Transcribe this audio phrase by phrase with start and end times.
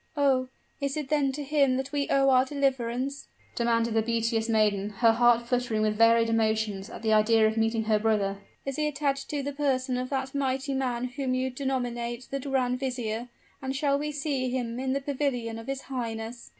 [0.17, 0.47] "Oh!
[0.79, 5.11] is it then to him that we owe our deliverance?" demanded the beauteous maiden, her
[5.11, 8.39] heart fluttering with varied emotions at the idea of meeting her brother.
[8.65, 12.79] "Is he attached to the person of that mighty man whom you denominate the grand
[12.79, 13.29] vizier?
[13.61, 16.49] and shall we see him in the pavilion of his highness?"